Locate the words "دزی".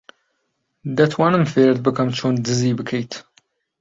2.45-2.77